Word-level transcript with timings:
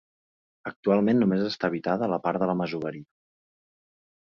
Actualment 0.71 1.21
només 1.23 1.43
està 1.51 1.69
habitada 1.69 2.09
la 2.15 2.21
part 2.25 2.43
de 2.45 2.51
la 2.53 2.59
masoveria. 2.65 3.09